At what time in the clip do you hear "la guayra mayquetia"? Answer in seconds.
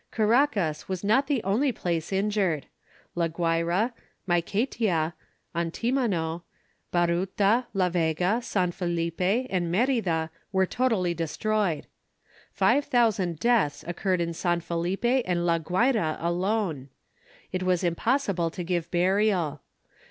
3.13-5.13